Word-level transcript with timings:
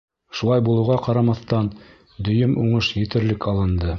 Шулай 0.37 0.63
булыуға 0.69 0.95
ҡарамаҫтан, 1.07 1.69
дөйөм 2.29 2.57
уңыш 2.65 2.91
етерлек 3.05 3.49
алынды. 3.53 3.89